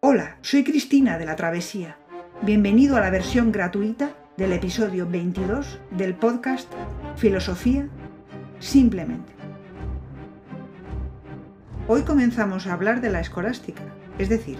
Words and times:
Hola, 0.00 0.38
soy 0.42 0.62
Cristina 0.62 1.18
de 1.18 1.26
la 1.26 1.34
Travesía. 1.34 1.98
Bienvenido 2.42 2.96
a 2.96 3.00
la 3.00 3.10
versión 3.10 3.50
gratuita 3.50 4.14
del 4.36 4.52
episodio 4.52 5.08
22 5.10 5.80
del 5.90 6.14
podcast 6.14 6.72
Filosofía 7.16 7.88
Simplemente. 8.60 9.32
Hoy 11.88 12.02
comenzamos 12.02 12.68
a 12.68 12.74
hablar 12.74 13.00
de 13.00 13.10
la 13.10 13.18
escolástica, 13.18 13.82
es 14.20 14.28
decir, 14.28 14.58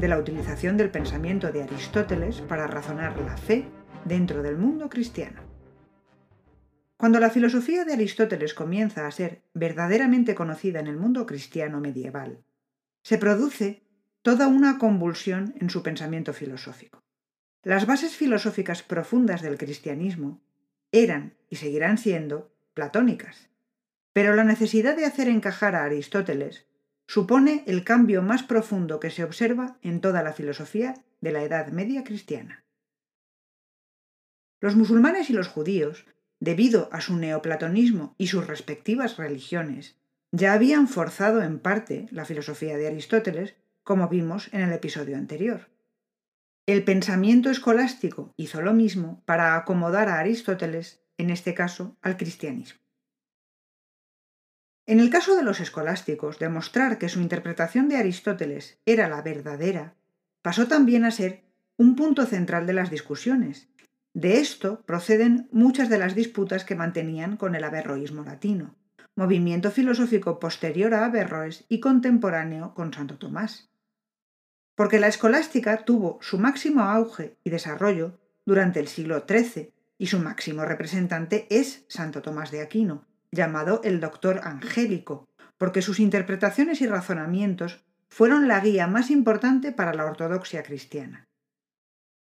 de 0.00 0.08
la 0.08 0.18
utilización 0.18 0.76
del 0.76 0.90
pensamiento 0.90 1.50
de 1.50 1.62
Aristóteles 1.62 2.42
para 2.42 2.66
razonar 2.66 3.18
la 3.20 3.38
fe 3.38 3.64
dentro 4.04 4.42
del 4.42 4.58
mundo 4.58 4.90
cristiano. 4.90 5.40
Cuando 6.98 7.20
la 7.20 7.30
filosofía 7.30 7.86
de 7.86 7.94
Aristóteles 7.94 8.52
comienza 8.52 9.06
a 9.06 9.12
ser 9.12 9.40
verdaderamente 9.54 10.34
conocida 10.34 10.78
en 10.78 10.88
el 10.88 10.98
mundo 10.98 11.24
cristiano 11.24 11.80
medieval, 11.80 12.44
se 13.02 13.16
produce 13.16 13.87
toda 14.28 14.46
una 14.46 14.76
convulsión 14.76 15.54
en 15.58 15.70
su 15.70 15.82
pensamiento 15.82 16.34
filosófico. 16.34 17.02
Las 17.62 17.86
bases 17.86 18.14
filosóficas 18.14 18.82
profundas 18.82 19.40
del 19.40 19.56
cristianismo 19.56 20.42
eran 20.92 21.38
y 21.48 21.56
seguirán 21.56 21.96
siendo 21.96 22.54
platónicas, 22.74 23.48
pero 24.12 24.36
la 24.36 24.44
necesidad 24.44 24.98
de 24.98 25.06
hacer 25.06 25.28
encajar 25.28 25.74
a 25.74 25.84
Aristóteles 25.84 26.66
supone 27.06 27.64
el 27.66 27.84
cambio 27.84 28.20
más 28.20 28.42
profundo 28.42 29.00
que 29.00 29.10
se 29.10 29.24
observa 29.24 29.78
en 29.80 30.02
toda 30.02 30.22
la 30.22 30.34
filosofía 30.34 30.92
de 31.22 31.32
la 31.32 31.42
Edad 31.42 31.68
Media 31.68 32.04
cristiana. 32.04 32.66
Los 34.60 34.76
musulmanes 34.76 35.30
y 35.30 35.32
los 35.32 35.48
judíos 35.48 36.04
debido 36.38 36.90
a 36.92 37.00
su 37.00 37.16
neoplatonismo 37.16 38.14
y 38.18 38.26
sus 38.26 38.46
respectivas 38.46 39.16
religiones, 39.16 39.96
ya 40.32 40.52
habían 40.52 40.86
forzado 40.86 41.42
en 41.42 41.60
parte 41.60 42.08
la 42.10 42.26
filosofía 42.26 42.76
de 42.76 42.88
Aristóteles, 42.88 43.54
como 43.88 44.10
vimos 44.10 44.52
en 44.52 44.60
el 44.60 44.74
episodio 44.74 45.16
anterior. 45.16 45.70
El 46.66 46.84
pensamiento 46.84 47.48
escolástico 47.48 48.34
hizo 48.36 48.60
lo 48.60 48.74
mismo 48.74 49.22
para 49.24 49.56
acomodar 49.56 50.10
a 50.10 50.18
Aristóteles, 50.18 51.02
en 51.16 51.30
este 51.30 51.54
caso 51.54 51.96
al 52.02 52.18
cristianismo. 52.18 52.78
En 54.84 55.00
el 55.00 55.08
caso 55.08 55.34
de 55.36 55.42
los 55.42 55.60
escolásticos, 55.60 56.38
demostrar 56.38 56.98
que 56.98 57.08
su 57.08 57.22
interpretación 57.22 57.88
de 57.88 57.96
Aristóteles 57.96 58.78
era 58.84 59.08
la 59.08 59.22
verdadera 59.22 59.94
pasó 60.42 60.68
también 60.68 61.06
a 61.06 61.10
ser 61.10 61.44
un 61.78 61.96
punto 61.96 62.26
central 62.26 62.66
de 62.66 62.74
las 62.74 62.90
discusiones, 62.90 63.70
de 64.12 64.38
esto 64.38 64.82
proceden 64.84 65.48
muchas 65.50 65.88
de 65.88 65.96
las 65.96 66.14
disputas 66.14 66.66
que 66.66 66.74
mantenían 66.74 67.38
con 67.38 67.54
el 67.54 67.64
averroísmo 67.64 68.22
latino, 68.22 68.74
movimiento 69.16 69.70
filosófico 69.70 70.38
posterior 70.38 70.92
a 70.92 71.06
Averroes 71.06 71.64
y 71.70 71.80
contemporáneo 71.80 72.74
con 72.74 72.92
Santo 72.92 73.16
Tomás. 73.16 73.70
Porque 74.78 75.00
la 75.00 75.08
escolástica 75.08 75.78
tuvo 75.78 76.20
su 76.22 76.38
máximo 76.38 76.82
auge 76.82 77.36
y 77.42 77.50
desarrollo 77.50 78.20
durante 78.46 78.78
el 78.78 78.86
siglo 78.86 79.24
XIII 79.28 79.72
y 79.98 80.06
su 80.06 80.20
máximo 80.20 80.64
representante 80.64 81.48
es 81.50 81.84
Santo 81.88 82.22
Tomás 82.22 82.52
de 82.52 82.60
Aquino, 82.62 83.04
llamado 83.32 83.80
el 83.82 83.98
Doctor 83.98 84.40
Angélico, 84.44 85.26
porque 85.56 85.82
sus 85.82 85.98
interpretaciones 85.98 86.80
y 86.80 86.86
razonamientos 86.86 87.84
fueron 88.08 88.46
la 88.46 88.60
guía 88.60 88.86
más 88.86 89.10
importante 89.10 89.72
para 89.72 89.94
la 89.94 90.04
ortodoxia 90.04 90.62
cristiana. 90.62 91.26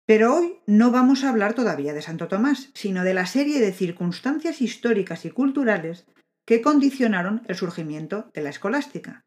Pero 0.07 0.37
hoy 0.37 0.61
no 0.69 0.93
vamos 0.93 1.25
a 1.25 1.31
hablar 1.31 1.55
todavía 1.55 1.95
de 1.95 2.03
Santo 2.03 2.29
Tomás, 2.29 2.71
sino 2.75 3.03
de 3.03 3.15
la 3.15 3.27
serie 3.27 3.59
de 3.59 3.73
circunstancias 3.73 4.63
históricas 4.63 5.25
y 5.25 5.33
culturales 5.33 6.07
que 6.45 6.63
condicionaron 6.63 7.43
el 7.49 7.57
surgimiento 7.57 8.31
de 8.35 8.43
la 8.43 8.51
escolástica. 8.51 9.25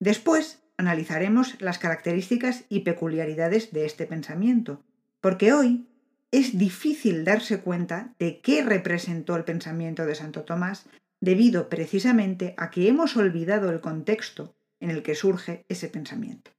Después 0.00 0.65
analizaremos 0.76 1.60
las 1.60 1.78
características 1.78 2.64
y 2.68 2.80
peculiaridades 2.80 3.72
de 3.72 3.86
este 3.86 4.06
pensamiento, 4.06 4.82
porque 5.20 5.52
hoy 5.52 5.86
es 6.30 6.58
difícil 6.58 7.24
darse 7.24 7.60
cuenta 7.60 8.14
de 8.18 8.40
qué 8.40 8.62
representó 8.62 9.36
el 9.36 9.44
pensamiento 9.44 10.04
de 10.06 10.14
Santo 10.14 10.44
Tomás 10.44 10.86
debido 11.20 11.68
precisamente 11.68 12.54
a 12.58 12.70
que 12.70 12.88
hemos 12.88 13.16
olvidado 13.16 13.70
el 13.70 13.80
contexto 13.80 14.54
en 14.80 14.90
el 14.90 15.02
que 15.02 15.14
surge 15.14 15.64
ese 15.68 15.88
pensamiento. 15.88 16.50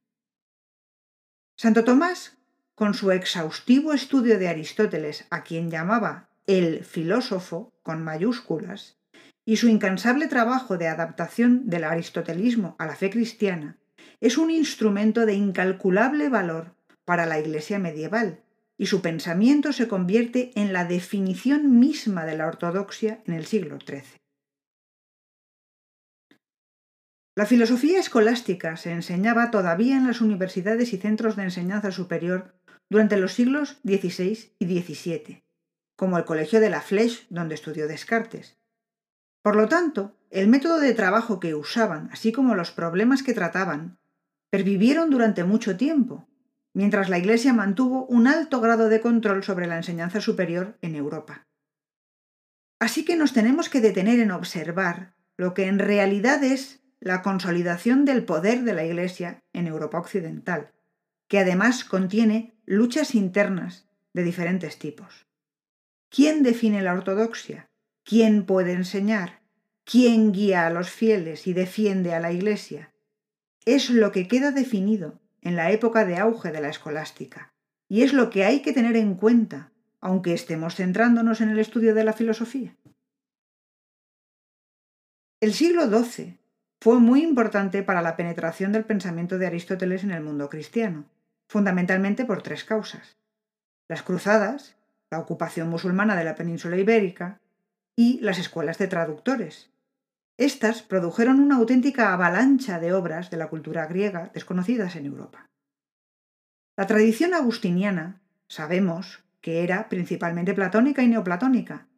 Santo 1.56 1.84
Tomás 1.84 2.38
con 2.78 2.94
su 2.94 3.10
exhaustivo 3.10 3.92
estudio 3.92 4.38
de 4.38 4.46
Aristóteles, 4.46 5.26
a 5.30 5.42
quien 5.42 5.68
llamaba 5.68 6.28
el 6.46 6.84
filósofo 6.84 7.72
con 7.82 8.04
mayúsculas, 8.04 8.96
y 9.44 9.56
su 9.56 9.68
incansable 9.68 10.28
trabajo 10.28 10.78
de 10.78 10.86
adaptación 10.86 11.68
del 11.68 11.82
aristotelismo 11.82 12.76
a 12.78 12.86
la 12.86 12.94
fe 12.94 13.10
cristiana, 13.10 13.78
es 14.20 14.38
un 14.38 14.50
instrumento 14.50 15.26
de 15.26 15.34
incalculable 15.34 16.28
valor 16.28 16.74
para 17.04 17.26
la 17.26 17.38
Iglesia 17.38 17.78
medieval, 17.78 18.42
y 18.76 18.86
su 18.86 19.02
pensamiento 19.02 19.72
se 19.72 19.88
convierte 19.88 20.52
en 20.54 20.72
la 20.72 20.84
definición 20.84 21.78
misma 21.78 22.24
de 22.24 22.36
la 22.36 22.46
ortodoxia 22.46 23.22
en 23.26 23.34
el 23.34 23.46
siglo 23.46 23.78
XIII. 23.80 24.18
La 27.36 27.46
filosofía 27.46 28.00
escolástica 28.00 28.76
se 28.76 28.90
enseñaba 28.90 29.50
todavía 29.50 29.96
en 29.96 30.06
las 30.06 30.20
universidades 30.20 30.92
y 30.92 30.98
centros 30.98 31.36
de 31.36 31.44
enseñanza 31.44 31.92
superior 31.92 32.54
durante 32.90 33.16
los 33.16 33.32
siglos 33.32 33.78
XVI 33.84 34.52
y 34.58 34.80
XVII, 34.80 35.44
como 35.96 36.18
el 36.18 36.24
Colegio 36.24 36.60
de 36.60 36.70
la 36.70 36.82
Flèche, 36.82 37.26
donde 37.30 37.54
estudió 37.54 37.86
Descartes. 37.86 38.58
Por 39.42 39.56
lo 39.56 39.68
tanto, 39.68 40.16
el 40.30 40.48
método 40.48 40.78
de 40.78 40.94
trabajo 40.94 41.38
que 41.38 41.54
usaban, 41.54 42.08
así 42.12 42.32
como 42.32 42.54
los 42.54 42.72
problemas 42.72 43.22
que 43.22 43.34
trataban, 43.34 43.98
pervivieron 44.50 45.10
durante 45.10 45.44
mucho 45.44 45.76
tiempo, 45.76 46.28
mientras 46.72 47.08
la 47.08 47.18
Iglesia 47.18 47.52
mantuvo 47.52 48.06
un 48.06 48.26
alto 48.26 48.60
grado 48.60 48.88
de 48.88 49.00
control 49.00 49.44
sobre 49.44 49.66
la 49.66 49.76
enseñanza 49.76 50.20
superior 50.20 50.78
en 50.80 50.94
Europa. 50.94 51.46
Así 52.78 53.04
que 53.04 53.16
nos 53.16 53.32
tenemos 53.32 53.68
que 53.68 53.80
detener 53.80 54.20
en 54.20 54.30
observar 54.30 55.14
lo 55.36 55.54
que 55.54 55.66
en 55.66 55.78
realidad 55.78 56.42
es 56.44 56.80
la 57.00 57.22
consolidación 57.22 58.04
del 58.04 58.24
poder 58.24 58.62
de 58.62 58.74
la 58.74 58.84
Iglesia 58.84 59.42
en 59.52 59.66
Europa 59.66 59.98
Occidental, 59.98 60.72
que 61.28 61.38
además 61.38 61.84
contiene 61.84 62.56
luchas 62.64 63.14
internas 63.14 63.88
de 64.12 64.22
diferentes 64.22 64.78
tipos. 64.78 65.26
¿Quién 66.10 66.42
define 66.42 66.82
la 66.82 66.94
ortodoxia? 66.94 67.70
¿Quién 68.04 68.46
puede 68.46 68.72
enseñar? 68.72 69.42
¿Quién 69.84 70.32
guía 70.32 70.66
a 70.66 70.70
los 70.70 70.90
fieles 70.90 71.46
y 71.46 71.52
defiende 71.52 72.14
a 72.14 72.20
la 72.20 72.32
Iglesia? 72.32 72.92
Es 73.68 73.90
lo 73.90 74.12
que 74.12 74.28
queda 74.28 74.50
definido 74.50 75.20
en 75.42 75.54
la 75.54 75.70
época 75.70 76.06
de 76.06 76.16
auge 76.16 76.52
de 76.52 76.60
la 76.60 76.70
escolástica, 76.70 77.52
y 77.86 78.02
es 78.02 78.14
lo 78.14 78.30
que 78.30 78.44
hay 78.44 78.62
que 78.62 78.72
tener 78.72 78.96
en 78.96 79.14
cuenta, 79.14 79.72
aunque 80.00 80.32
estemos 80.32 80.74
centrándonos 80.74 81.42
en 81.42 81.50
el 81.50 81.58
estudio 81.58 81.94
de 81.94 82.04
la 82.04 82.14
filosofía. 82.14 82.74
El 85.40 85.52
siglo 85.52 85.86
XII 85.86 86.38
fue 86.80 86.98
muy 86.98 87.22
importante 87.22 87.82
para 87.82 88.00
la 88.00 88.16
penetración 88.16 88.72
del 88.72 88.84
pensamiento 88.84 89.38
de 89.38 89.46
Aristóteles 89.46 90.02
en 90.02 90.12
el 90.12 90.22
mundo 90.22 90.48
cristiano 90.48 91.04
fundamentalmente 91.48 92.24
por 92.24 92.42
tres 92.42 92.64
causas. 92.64 93.16
Las 93.88 94.02
cruzadas, 94.02 94.76
la 95.10 95.18
ocupación 95.18 95.68
musulmana 95.68 96.14
de 96.14 96.24
la 96.24 96.34
península 96.34 96.76
ibérica 96.76 97.40
y 97.96 98.20
las 98.20 98.38
escuelas 98.38 98.78
de 98.78 98.88
traductores. 98.88 99.70
Estas 100.38 100.82
produjeron 100.82 101.40
una 101.40 101.56
auténtica 101.56 102.12
avalancha 102.12 102.78
de 102.78 102.92
obras 102.92 103.28
de 103.28 103.36
la 103.36 103.48
cultura 103.48 103.86
griega 103.86 104.30
desconocidas 104.32 104.94
en 104.94 105.06
Europa. 105.06 105.50
La 106.76 106.86
tradición 106.86 107.34
agustiniana 107.34 108.22
sabemos 108.46 109.24
que 109.40 109.64
era 109.64 109.88
principalmente 109.88 110.54
platónica 110.54 111.02
y 111.02 111.08
neoplatónica, 111.08 111.88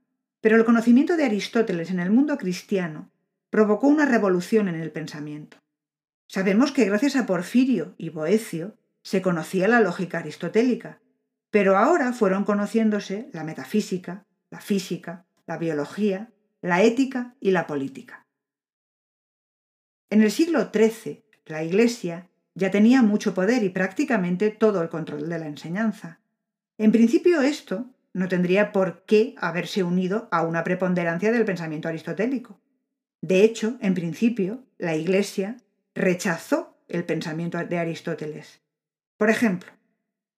pero 0.40 0.56
el 0.56 0.64
conocimiento 0.64 1.18
de 1.18 1.24
Aristóteles 1.24 1.90
en 1.90 2.00
el 2.00 2.10
mundo 2.10 2.38
cristiano 2.38 3.10
provocó 3.50 3.88
una 3.88 4.06
revolución 4.06 4.68
en 4.68 4.76
el 4.76 4.90
pensamiento. 4.90 5.58
Sabemos 6.26 6.72
que 6.72 6.86
gracias 6.86 7.16
a 7.16 7.26
Porfirio 7.26 7.94
y 7.98 8.08
Boecio 8.08 8.74
se 9.02 9.20
conocía 9.20 9.68
la 9.68 9.80
lógica 9.80 10.20
aristotélica, 10.20 10.98
pero 11.50 11.76
ahora 11.76 12.14
fueron 12.14 12.44
conociéndose 12.44 13.28
la 13.34 13.44
metafísica, 13.44 14.24
la 14.48 14.60
física, 14.60 15.26
la 15.46 15.58
biología, 15.58 16.30
la 16.62 16.82
ética 16.82 17.34
y 17.38 17.50
la 17.50 17.66
política. 17.66 18.19
En 20.10 20.22
el 20.22 20.30
siglo 20.30 20.70
XIII, 20.72 21.24
la 21.46 21.64
Iglesia 21.64 22.28
ya 22.54 22.70
tenía 22.70 23.02
mucho 23.02 23.32
poder 23.32 23.62
y 23.62 23.70
prácticamente 23.70 24.50
todo 24.50 24.82
el 24.82 24.88
control 24.88 25.28
de 25.28 25.38
la 25.38 25.46
enseñanza. 25.46 26.20
En 26.78 26.92
principio 26.92 27.40
esto 27.40 27.86
no 28.12 28.28
tendría 28.28 28.72
por 28.72 29.04
qué 29.06 29.34
haberse 29.38 29.82
unido 29.82 30.28
a 30.30 30.42
una 30.42 30.64
preponderancia 30.64 31.32
del 31.32 31.44
pensamiento 31.44 31.88
aristotélico. 31.88 32.60
De 33.22 33.44
hecho, 33.44 33.78
en 33.80 33.94
principio, 33.94 34.64
la 34.78 34.96
Iglesia 34.96 35.56
rechazó 35.94 36.76
el 36.88 37.04
pensamiento 37.04 37.58
de 37.64 37.78
Aristóteles 37.78 38.60
por 39.20 39.28
ejemplo, 39.28 39.70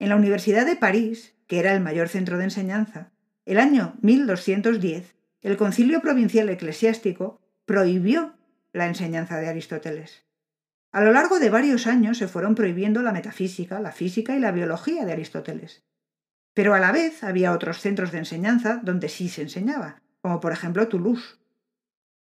en 0.00 0.08
la 0.08 0.16
Universidad 0.16 0.66
de 0.66 0.74
París, 0.74 1.36
que 1.46 1.60
era 1.60 1.72
el 1.72 1.80
mayor 1.80 2.08
centro 2.08 2.36
de 2.36 2.42
enseñanza, 2.42 3.12
el 3.46 3.60
año 3.60 3.94
1210, 4.02 5.14
el 5.40 5.56
Concilio 5.56 6.00
Provincial 6.00 6.48
Eclesiástico 6.48 7.40
prohibió 7.64 8.34
la 8.72 8.86
enseñanza 8.86 9.38
de 9.38 9.48
Aristóteles. 9.48 10.24
A 10.92 11.00
lo 11.00 11.12
largo 11.12 11.38
de 11.38 11.50
varios 11.50 11.86
años 11.86 12.18
se 12.18 12.28
fueron 12.28 12.54
prohibiendo 12.54 13.02
la 13.02 13.12
metafísica, 13.12 13.80
la 13.80 13.92
física 13.92 14.36
y 14.36 14.40
la 14.40 14.52
biología 14.52 15.04
de 15.04 15.12
Aristóteles. 15.12 15.82
Pero 16.54 16.74
a 16.74 16.80
la 16.80 16.92
vez 16.92 17.24
había 17.24 17.52
otros 17.52 17.80
centros 17.80 18.12
de 18.12 18.18
enseñanza 18.18 18.80
donde 18.82 19.08
sí 19.08 19.28
se 19.28 19.42
enseñaba, 19.42 20.02
como 20.20 20.40
por 20.40 20.52
ejemplo 20.52 20.88
Toulouse. 20.88 21.38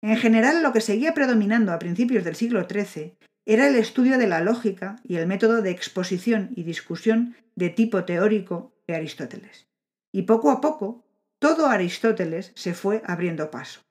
En 0.02 0.18
general, 0.18 0.62
lo 0.62 0.74
que 0.74 0.82
seguía 0.82 1.14
predominando 1.14 1.72
a 1.72 1.80
principios 1.80 2.24
del 2.24 2.36
siglo 2.36 2.68
XIII 2.70 3.18
era 3.46 3.68
el 3.68 3.76
estudio 3.76 4.18
de 4.18 4.28
la 4.28 4.42
lógica 4.42 4.98
y 5.04 5.16
el 5.16 5.28
método 5.28 5.62
de 5.62 5.72
exposición 5.72 6.52
y 6.56 6.64
discusión 6.64 7.36
de 7.56 7.70
tipo 7.70 8.06
teórico 8.06 8.74
de 8.88 8.96
Aristóteles. 8.96 9.68
Y 10.12 10.24
poco 10.24 10.52
a 10.52 10.62
poco, 10.62 11.06
todo 11.40 11.68
Aristóteles 11.68 12.52
se 12.56 12.74
fue 12.74 13.02
abriendo 13.06 13.50
paso. 13.50 13.82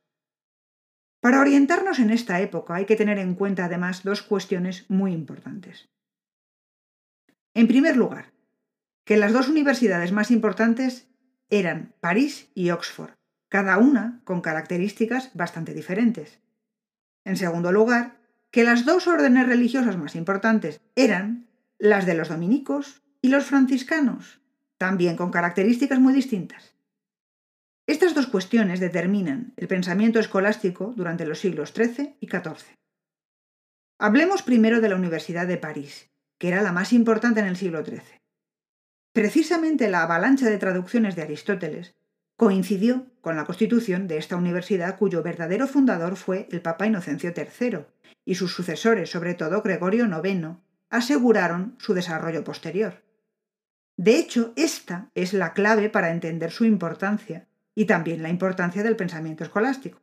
Para 1.23 1.41
orientarnos 1.41 2.01
en 2.01 2.11
esta 2.11 2.41
época 2.41 2.75
hay 2.75 2.85
que 2.85 2.97
tener 2.97 3.21
en 3.21 3.37
cuenta 3.37 3.67
además 3.67 4.03
dos 4.03 4.23
cuestiones 4.23 4.91
muy 4.91 5.13
importantes. 5.13 5.89
En 7.55 7.69
primer 7.69 7.97
lugar, 7.97 8.33
que 9.05 9.17
las 9.17 9.33
dos 9.33 9.47
universidades 9.47 10.11
más 10.11 10.33
importantes 10.33 11.07
eran 11.49 11.95
París 12.01 12.51
y 12.57 12.71
Oxford, 12.71 13.13
cada 13.49 13.79
una 13.79 14.21
con 14.25 14.41
características 14.41 15.31
bastante 15.35 15.75
diferentes. 15.75 16.41
En 17.25 17.37
segundo 17.37 17.71
lugar, 17.71 18.17
que 18.51 18.65
las 18.65 18.85
dos 18.85 19.07
órdenes 19.07 19.47
religiosas 19.47 19.97
más 19.97 20.17
importantes 20.17 20.81
eran 20.97 21.47
las 21.79 22.05
de 22.05 22.15
los 22.15 22.31
dominicos 22.31 23.01
y 23.21 23.29
los 23.29 23.45
franciscanos, 23.45 24.41
también 24.77 25.17
con 25.17 25.31
características 25.31 26.01
muy 26.01 26.15
distintas. 26.15 26.75
Estas 27.87 28.15
dos 28.15 28.29
cuestiones 28.29 28.79
determinan 28.79 29.55
el 29.57 29.67
pensamiento 29.67 30.21
escolástico 30.21 30.93
durante 30.97 31.27
los 31.27 31.41
siglos 31.41 31.73
XIII 31.75 32.17
y 32.21 32.29
XIV. 32.29 32.77
Hablemos 33.99 34.43
primero 34.43 34.81
de 34.81 34.89
la 34.89 34.97
Universidad 34.97 35.49
de 35.49 35.59
París, 35.59 36.11
que 36.39 36.49
era 36.49 36.63
la 36.63 36.73
más 36.73 36.93
importante 36.93 37.41
en 37.41 37.47
el 37.47 37.57
siglo 37.57 37.85
XIII. 37.85 38.21
Precisamente 39.13 39.89
la 39.89 40.03
avalancha 40.03 40.49
de 40.49 40.59
traducciones 40.59 41.17
de 41.17 41.23
Aristóteles 41.23 41.95
coincidió 42.37 43.07
con 43.21 43.37
la 43.37 43.45
constitución 43.45 44.09
de 44.09 44.17
esta 44.17 44.37
universidad 44.37 44.97
cuyo 44.99 45.23
verdadero 45.23 45.67
fundador 45.67 46.17
fue 46.17 46.49
el 46.51 46.63
Papa 46.63 46.87
Inocencio 46.87 47.33
III, 47.37 47.85
y 48.25 48.37
sus 48.37 48.53
sucesores, 48.55 49.11
sobre 49.11 49.35
todo 49.35 49.63
Gregorio 49.63 50.07
IX, 50.07 50.57
aseguraron 50.89 51.77
su 51.79 51.95
desarrollo 51.95 52.45
posterior. 52.45 53.03
De 53.97 54.19
hecho, 54.19 54.53
esta 54.57 55.11
es 55.15 55.33
la 55.33 55.53
clave 55.53 55.91
para 55.91 56.11
entender 56.11 56.51
su 56.51 56.65
importancia 56.65 57.49
y 57.75 57.87
también 57.87 58.23
la 58.23 58.29
importancia 58.29 58.83
del 58.83 58.97
pensamiento 58.97 59.45
escolástico. 59.45 60.01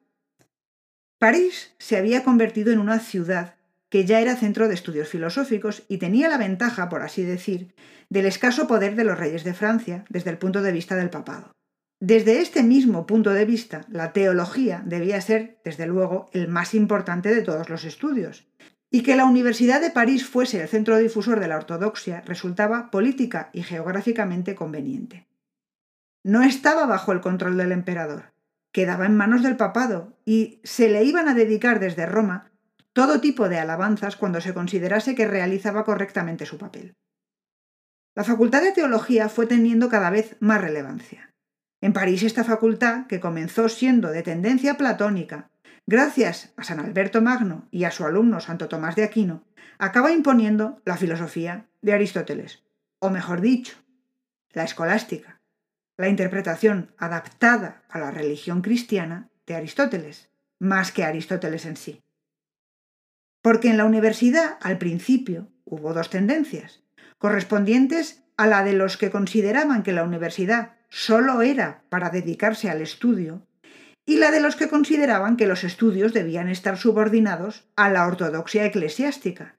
París 1.19 1.75
se 1.80 1.98
había 1.98 2.24
convertido 2.24 2.71
en 2.71 2.80
una 2.80 3.00
ciudad 3.00 3.56
que 3.89 4.06
ya 4.06 4.21
era 4.21 4.36
centro 4.36 4.68
de 4.68 4.75
estudios 4.75 5.10
filosóficos 5.10 5.83
y 5.88 5.98
tenía 5.98 6.30
la 6.30 6.38
ventaja, 6.38 6.89
por 6.89 7.01
así 7.01 7.24
decir, 7.24 7.74
del 8.10 8.25
escaso 8.25 8.68
poder 8.68 8.95
de 8.95 9.04
los 9.04 9.18
reyes 9.18 9.44
de 9.44 9.54
Francia 9.54 10.06
desde 10.10 10.30
el 10.30 10.38
punto 10.38 10.62
de 10.62 10.71
vista 10.71 10.95
del 10.95 11.10
papado. 11.10 11.51
Desde 12.00 12.39
este 12.39 12.63
mismo 12.63 13.06
punto 13.06 13.31
de 13.31 13.44
vista, 13.44 13.86
la 13.89 14.13
teología 14.13 14.81
debía 14.86 15.19
ser, 15.19 15.60
desde 15.66 15.86
luego, 15.86 16.30
el 16.31 16.48
más 16.48 16.74
importante 16.74 17.33
de 17.33 17.42
todos 17.42 17.69
los 17.69 17.83
estudios, 17.83 18.48
y 18.89 19.04
que 19.04 19.18
la 19.18 19.25
Universidad 19.25 19.81
de 19.81 19.92
París 19.92 20.25
fuese 20.25 20.62
el 20.62 20.69
centro 20.69 20.98
difusor 20.98 21.39
de 21.39 21.48
la 21.48 21.57
ortodoxia 21.57 22.21
resultaba 22.21 22.89
política 22.89 23.50
y 23.54 23.63
geográficamente 23.63 24.56
conveniente. 24.56 25.27
No 26.24 26.44
estaba 26.44 26.86
bajo 26.86 27.12
el 27.12 27.21
control 27.21 27.57
del 27.57 27.71
emperador, 27.71 28.33
quedaba 28.71 29.06
en 29.06 29.16
manos 29.16 29.44
del 29.44 29.57
papado 29.57 30.18
y 30.25 30.60
se 30.63 30.89
le 30.89 31.04
iban 31.04 31.27
a 31.27 31.33
dedicar 31.33 31.80
desde 31.80 32.06
Roma 32.06 32.51
todo 32.94 33.21
tipo 33.21 33.48
de 33.48 33.60
alabanzas 33.60 34.16
cuando 34.16 34.42
se 34.42 34.54
considerase 34.54 35.16
que 35.16 35.27
realizaba 35.27 35.86
correctamente 35.86 36.45
su 36.45 36.57
papel. 36.57 36.95
La 38.16 38.24
Facultad 38.24 38.62
de 38.62 38.74
Teología 38.74 39.30
fue 39.30 39.45
teniendo 39.45 39.88
cada 39.88 40.10
vez 40.10 40.36
más 40.39 40.60
relevancia. 40.60 41.33
En 41.81 41.94
París 41.94 42.24
esta 42.24 42.44
facultad, 42.44 43.07
que 43.07 43.21
comenzó 43.21 43.69
siendo 43.69 44.10
de 44.10 44.24
tendencia 44.24 44.75
platónica, 44.75 45.50
gracias 45.88 46.51
a 46.57 46.63
San 46.66 46.81
Alberto 46.81 47.21
Magno 47.21 47.69
y 47.71 47.86
a 47.86 47.92
su 47.92 48.04
alumno 48.04 48.42
Santo 48.42 48.68
Tomás 48.68 48.98
de 48.98 49.04
Aquino, 49.04 49.45
acaba 49.77 50.12
imponiendo 50.12 50.81
la 50.83 50.98
filosofía 50.98 51.69
de 51.81 51.94
Aristóteles, 51.94 52.63
o 53.00 53.10
mejor 53.10 53.39
dicho, 53.39 53.77
la 54.51 54.63
escolástica, 54.63 55.38
la 55.99 56.07
interpretación 56.07 56.93
adaptada 56.97 57.83
a 57.89 57.99
la 57.99 58.09
religión 58.09 58.61
cristiana 58.61 59.27
de 59.45 59.55
Aristóteles, 59.55 60.29
más 60.57 60.93
que 60.93 61.03
Aristóteles 61.03 61.65
en 61.65 61.75
sí. 61.75 62.01
Porque 63.41 63.69
en 63.69 63.75
la 63.75 63.83
universidad, 63.83 64.57
al 64.61 64.77
principio, 64.77 65.49
hubo 65.65 65.93
dos 65.93 66.09
tendencias, 66.09 66.83
correspondientes 67.17 68.23
a 68.37 68.47
la 68.47 68.63
de 68.63 68.71
los 68.71 68.95
que 68.95 69.11
consideraban 69.11 69.83
que 69.83 69.91
la 69.91 70.05
universidad 70.05 70.77
solo 70.87 71.41
era 71.41 71.83
para 71.89 72.09
dedicarse 72.09 72.69
al 72.69 72.81
estudio, 72.81 73.45
y 74.05 74.19
la 74.19 74.31
de 74.31 74.39
los 74.39 74.55
que 74.55 74.69
consideraban 74.69 75.35
que 75.35 75.47
los 75.47 75.65
estudios 75.65 76.13
debían 76.13 76.47
estar 76.47 76.77
subordinados 76.77 77.67
a 77.75 77.89
la 77.89 78.07
ortodoxia 78.07 78.63
eclesiástica. 78.63 79.57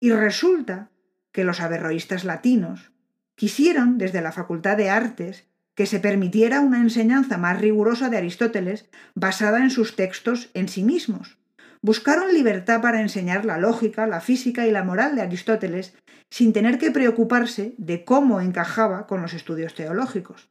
Y 0.00 0.10
resulta 0.10 0.88
que 1.32 1.44
los 1.44 1.60
averroístas 1.60 2.24
latinos 2.24 2.92
quisieron, 3.34 3.98
desde 3.98 4.22
la 4.22 4.32
Facultad 4.32 4.78
de 4.78 4.88
Artes, 4.88 5.46
que 5.76 5.86
se 5.86 6.00
permitiera 6.00 6.60
una 6.60 6.80
enseñanza 6.80 7.36
más 7.36 7.60
rigurosa 7.60 8.08
de 8.08 8.16
Aristóteles 8.16 8.88
basada 9.14 9.60
en 9.60 9.70
sus 9.70 9.94
textos 9.94 10.50
en 10.54 10.68
sí 10.68 10.82
mismos, 10.82 11.38
buscaron 11.82 12.32
libertad 12.32 12.80
para 12.80 13.00
enseñar 13.00 13.44
la 13.44 13.58
lógica, 13.58 14.06
la 14.06 14.20
física 14.20 14.66
y 14.66 14.72
la 14.72 14.82
moral 14.82 15.14
de 15.14 15.22
Aristóteles 15.22 15.94
sin 16.30 16.52
tener 16.52 16.78
que 16.78 16.90
preocuparse 16.90 17.74
de 17.78 18.04
cómo 18.04 18.40
encajaba 18.40 19.06
con 19.06 19.22
los 19.22 19.34
estudios 19.34 19.74
teológicos. 19.74 20.50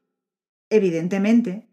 Evidentemente, 0.69 1.67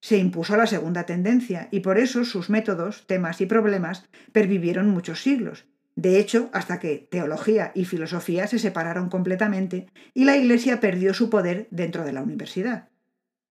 se 0.00 0.18
impuso 0.18 0.56
la 0.56 0.66
segunda 0.66 1.04
tendencia 1.04 1.68
y 1.70 1.80
por 1.80 1.98
eso 1.98 2.24
sus 2.24 2.50
métodos, 2.50 3.06
temas 3.06 3.40
y 3.40 3.46
problemas 3.46 4.08
pervivieron 4.32 4.90
muchos 4.90 5.22
siglos, 5.22 5.64
de 5.94 6.18
hecho 6.18 6.50
hasta 6.52 6.78
que 6.80 7.08
teología 7.10 7.72
y 7.74 7.86
filosofía 7.86 8.46
se 8.48 8.58
separaron 8.58 9.08
completamente 9.08 9.86
y 10.12 10.24
la 10.24 10.36
Iglesia 10.36 10.80
perdió 10.80 11.14
su 11.14 11.30
poder 11.30 11.68
dentro 11.70 12.04
de 12.04 12.12
la 12.12 12.22
universidad. 12.22 12.90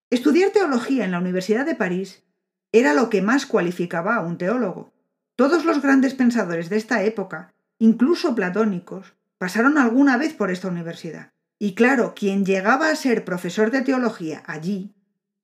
Estudiar 0.09 0.51
teología 0.51 1.03
en 1.05 1.11
la 1.11 1.19
Universidad 1.19 1.65
de 1.65 1.75
París 1.75 2.23
era 2.71 2.93
lo 2.93 3.09
que 3.09 3.21
más 3.21 3.45
cualificaba 3.45 4.15
a 4.15 4.21
un 4.21 4.37
teólogo, 4.37 4.93
todos 5.35 5.65
los 5.65 5.81
grandes 5.81 6.13
pensadores 6.13 6.69
de 6.69 6.77
esta 6.77 7.03
época, 7.03 7.53
incluso 7.79 8.35
platónicos, 8.35 9.13
pasaron 9.37 9.77
alguna 9.77 10.17
vez 10.17 10.33
por 10.33 10.51
esta 10.51 10.67
universidad. 10.67 11.31
Y 11.57 11.73
claro, 11.73 12.13
quien 12.15 12.45
llegaba 12.45 12.89
a 12.89 12.95
ser 12.95 13.25
profesor 13.25 13.71
de 13.71 13.81
teología 13.81 14.43
allí 14.45 14.93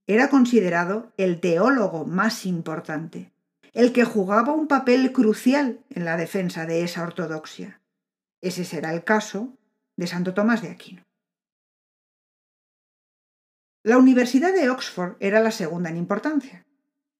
era 0.08 0.30
considerado 0.30 1.12
el 1.18 1.40
teólogo 1.40 2.06
más 2.06 2.46
importante, 2.46 3.32
el 3.74 3.94
que 3.94 4.04
jugaba 4.04 4.54
un 4.54 4.68
papel 4.68 5.12
crucial 5.12 5.80
en 5.90 6.06
la 6.06 6.18
defensa 6.18 6.66
de 6.66 6.84
esa 6.84 7.04
ortodoxia. 7.04 7.82
Ese 8.42 8.66
será 8.66 8.94
el 8.94 9.04
caso 9.04 9.58
de 9.96 10.08
Santo 10.08 10.34
Tomás 10.34 10.62
de 10.62 10.70
Aquino. 10.70 11.04
La 13.84 13.98
Universidad 13.98 14.54
de 14.54 14.70
Oxford 14.70 15.16
era 15.20 15.40
la 15.40 15.50
segunda 15.50 15.90
en 15.90 15.98
importancia. 15.98 16.66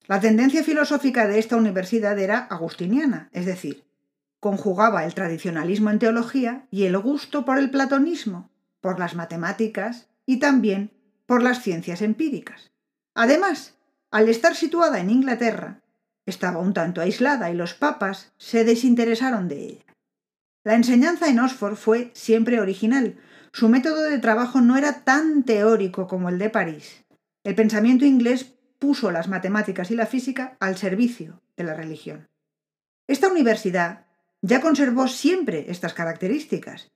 La 0.06 0.20
tendencia 0.20 0.64
filosófica 0.64 1.28
de 1.28 1.40
esta 1.40 1.56
universidad 1.56 2.20
era 2.20 2.38
agustiniana, 2.38 3.30
es 3.34 3.48
decir, 3.48 3.84
conjugaba 4.40 5.06
el 5.06 5.16
tradicionalismo 5.16 5.90
en 5.90 5.98
teología 5.98 6.68
y 6.70 6.84
el 6.84 6.98
gusto 7.00 7.46
por 7.46 7.58
el 7.58 7.72
platonismo, 7.72 8.52
por 8.80 9.00
las 9.00 9.16
matemáticas 9.16 10.10
y 10.28 10.38
también 10.38 10.92
por 11.26 11.42
las 11.42 11.64
ciencias 11.64 12.04
empíricas. 12.04 12.72
Además, 13.16 13.74
al 14.12 14.30
estar 14.30 14.56
situada 14.56 15.00
en 15.00 15.10
Inglaterra, 15.10 15.82
estaba 16.28 16.60
un 16.60 16.74
tanto 16.74 17.02
aislada 17.02 17.50
y 17.50 17.56
los 17.56 17.74
papas 17.74 18.34
se 18.38 18.64
desinteresaron 18.64 19.48
de 19.48 19.66
ella. 19.66 19.96
La 20.64 20.76
enseñanza 20.76 21.28
en 21.28 21.40
Oxford 21.40 21.76
fue 21.76 22.12
siempre 22.14 22.60
original. 22.60 23.18
Su 23.54 23.68
método 23.70 24.04
de 24.04 24.20
trabajo 24.20 24.62
no 24.62 24.78
era 24.78 25.04
tan 25.04 25.44
teórico 25.44 26.08
como 26.08 26.30
el 26.30 26.40
de 26.40 26.50
París. 26.50 27.04
El 27.44 27.56
pensamiento 27.56 28.06
inglés 28.06 28.54
puso 28.80 29.12
las 29.12 29.28
matemáticas 29.28 29.92
y 29.92 29.96
la 29.96 30.06
física 30.06 30.58
al 30.60 30.78
servicio 30.78 31.42
de 31.58 31.64
la 31.66 31.74
religión. 31.74 32.30
Esta 33.08 33.28
universidad 33.28 34.06
ya 34.42 34.62
conservó 34.62 35.08
siempre 35.08 35.66
estas 35.70 35.94
características. 35.94 36.90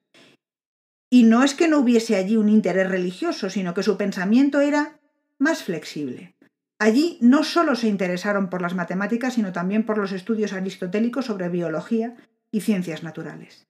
Y 1.11 1.23
no 1.23 1.43
es 1.43 1.53
que 1.53 1.67
no 1.67 1.79
hubiese 1.79 2.15
allí 2.15 2.37
un 2.37 2.49
interés 2.49 2.89
religioso, 2.89 3.49
sino 3.49 3.73
que 3.73 3.83
su 3.83 3.97
pensamiento 3.97 4.61
era 4.61 4.99
más 5.37 5.63
flexible. 5.63 6.35
Allí 6.79 7.17
no 7.21 7.43
solo 7.43 7.75
se 7.75 7.87
interesaron 7.87 8.49
por 8.49 8.61
las 8.61 8.75
matemáticas, 8.75 9.35
sino 9.35 9.51
también 9.51 9.85
por 9.85 9.97
los 9.97 10.11
estudios 10.11 10.53
aristotélicos 10.53 11.25
sobre 11.25 11.49
biología 11.49 12.15
y 12.51 12.61
ciencias 12.61 13.03
naturales. 13.03 13.67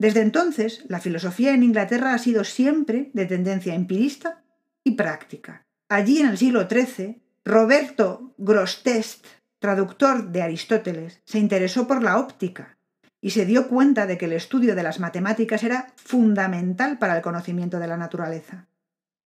Desde 0.00 0.22
entonces, 0.22 0.82
la 0.88 0.98
filosofía 0.98 1.52
en 1.52 1.62
Inglaterra 1.62 2.14
ha 2.14 2.18
sido 2.18 2.42
siempre 2.44 3.10
de 3.12 3.26
tendencia 3.26 3.74
empirista 3.74 4.42
y 4.82 4.92
práctica. 4.92 5.66
Allí, 5.90 6.20
en 6.20 6.28
el 6.28 6.38
siglo 6.38 6.66
XIII, 6.66 7.20
Roberto 7.44 8.32
Grosseteste, 8.38 9.28
traductor 9.58 10.30
de 10.30 10.40
Aristóteles, 10.40 11.20
se 11.26 11.38
interesó 11.38 11.86
por 11.86 12.02
la 12.02 12.16
óptica 12.16 12.78
y 13.20 13.28
se 13.28 13.44
dio 13.44 13.68
cuenta 13.68 14.06
de 14.06 14.16
que 14.16 14.24
el 14.24 14.32
estudio 14.32 14.74
de 14.74 14.82
las 14.82 15.00
matemáticas 15.00 15.64
era 15.64 15.92
fundamental 15.96 16.98
para 16.98 17.14
el 17.14 17.22
conocimiento 17.22 17.78
de 17.78 17.88
la 17.88 17.98
naturaleza. 17.98 18.68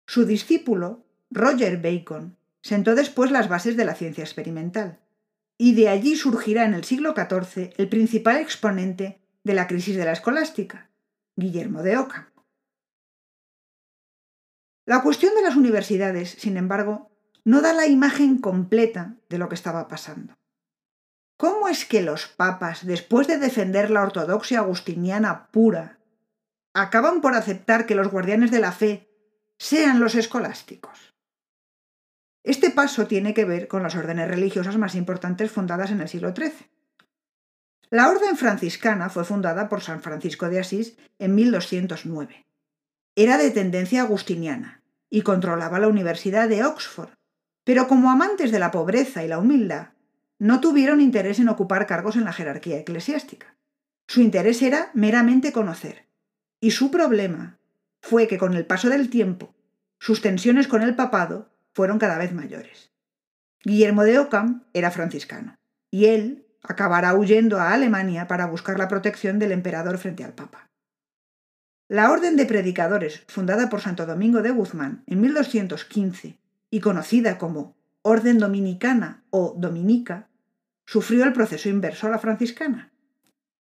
Su 0.06 0.24
discípulo, 0.24 1.04
Roger 1.32 1.82
Bacon, 1.82 2.38
sentó 2.62 2.94
después 2.94 3.32
las 3.32 3.50
bases 3.50 3.76
de 3.76 3.86
la 3.86 3.96
ciencia 3.96 4.24
experimental, 4.24 5.00
y 5.58 5.74
de 5.74 5.90
allí 5.90 6.16
surgirá 6.16 6.66
en 6.66 6.76
el 6.76 6.84
siglo 6.84 7.16
XIV 7.16 7.74
el 7.76 7.90
principal 7.90 8.38
exponente 8.38 9.20
de 9.50 9.56
la 9.56 9.66
crisis 9.66 9.98
de 9.98 10.06
la 10.06 10.12
escolástica, 10.12 10.92
Guillermo 11.36 11.82
de 11.82 11.98
Ockham. 11.98 12.30
La 14.86 15.02
cuestión 15.02 15.34
de 15.34 15.42
las 15.42 15.56
universidades, 15.56 16.30
sin 16.38 16.56
embargo, 16.56 17.10
no 17.46 17.60
da 17.62 17.74
la 17.74 17.88
imagen 17.88 18.38
completa 18.38 19.16
de 19.28 19.40
lo 19.40 19.50
que 19.50 19.56
estaba 19.56 19.88
pasando. 19.88 20.38
¿Cómo 21.36 21.68
es 21.68 21.86
que 21.86 22.04
los 22.04 22.28
papas, 22.28 22.86
después 22.86 23.26
de 23.26 23.40
defender 23.40 23.90
la 23.90 24.04
ortodoxia 24.04 24.60
agustiniana 24.60 25.48
pura, 25.48 25.98
acaban 26.76 27.20
por 27.20 27.34
aceptar 27.34 27.88
que 27.88 27.96
los 27.96 28.10
guardianes 28.10 28.52
de 28.52 28.60
la 28.60 28.72
fe 28.72 29.10
sean 29.58 30.00
los 30.00 30.14
escolásticos? 30.14 31.16
Este 32.44 32.70
paso 32.70 33.08
tiene 33.08 33.34
que 33.34 33.46
ver 33.46 33.68
con 33.68 33.82
las 33.82 33.96
órdenes 33.96 34.28
religiosas 34.28 34.78
más 34.78 34.94
importantes 34.94 35.52
fundadas 35.52 35.90
en 35.90 36.02
el 36.02 36.08
siglo 36.08 36.36
XIII. 36.36 36.70
La 37.92 38.10
orden 38.10 38.38
franciscana 38.38 39.10
fue 39.10 39.26
fundada 39.26 39.68
por 39.68 39.82
San 39.82 40.02
Francisco 40.02 40.50
de 40.50 40.60
Asís 40.60 40.96
en 41.18 41.34
1209. 41.34 42.46
Era 43.16 43.38
de 43.38 43.50
tendencia 43.50 44.04
agustiniana 44.04 44.84
y 45.10 45.24
controlaba 45.24 45.80
la 45.80 45.88
Universidad 45.88 46.48
de 46.48 46.64
Oxford, 46.64 47.10
pero 47.64 47.88
como 47.88 48.12
amantes 48.12 48.52
de 48.52 48.60
la 48.60 48.70
pobreza 48.70 49.24
y 49.24 49.28
la 49.28 49.40
humildad, 49.40 49.90
no 50.38 50.62
tuvieron 50.62 51.02
interés 51.02 51.40
en 51.40 51.50
ocupar 51.50 51.88
cargos 51.88 52.16
en 52.16 52.26
la 52.26 52.34
jerarquía 52.34 52.78
eclesiástica. 52.78 53.58
Su 54.08 54.22
interés 54.22 54.62
era 54.62 54.92
meramente 54.94 55.52
conocer. 55.52 56.08
Y 56.62 56.72
su 56.72 56.92
problema 56.92 57.60
fue 58.02 58.28
que 58.28 58.38
con 58.38 58.54
el 58.54 58.66
paso 58.66 58.90
del 58.90 59.10
tiempo, 59.10 59.54
sus 60.00 60.22
tensiones 60.22 60.68
con 60.68 60.82
el 60.82 60.96
papado 60.96 61.50
fueron 61.74 62.00
cada 62.00 62.18
vez 62.18 62.34
mayores. 62.34 62.92
Guillermo 63.64 64.04
de 64.04 64.20
Ockham 64.20 64.64
era 64.74 64.92
franciscano, 64.92 65.56
y 65.92 66.06
él 66.06 66.46
acabará 66.62 67.14
huyendo 67.16 67.60
a 67.60 67.74
Alemania 67.74 68.28
para 68.28 68.46
buscar 68.46 68.78
la 68.78 68.88
protección 68.88 69.40
del 69.40 69.52
emperador 69.52 69.98
frente 69.98 70.24
al 70.24 70.34
papa. 70.34 70.70
La 71.88 72.12
Orden 72.12 72.36
de 72.36 72.46
Predicadores, 72.46 73.24
fundada 73.28 73.70
por 73.70 73.82
Santo 73.82 74.06
Domingo 74.06 74.42
de 74.42 74.52
Guzmán 74.52 75.04
en 75.08 75.22
1215 75.22 76.38
y 76.70 76.80
conocida 76.82 77.38
como 77.38 77.76
Orden 78.04 78.38
Dominicana 78.38 79.24
o 79.32 79.56
Dominica, 79.58 80.30
sufrió 80.86 81.24
el 81.24 81.34
proceso 81.34 81.68
inverso 81.68 82.08
a 82.08 82.12
la 82.12 82.20
franciscana. 82.20 82.92